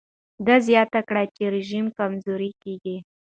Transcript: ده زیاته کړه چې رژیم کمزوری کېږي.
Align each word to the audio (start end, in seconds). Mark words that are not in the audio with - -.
ده 0.45 0.55
زیاته 0.67 1.01
کړه 1.07 1.23
چې 1.35 1.43
رژیم 1.55 1.85
کمزوری 1.97 2.51
کېږي. 2.63 2.97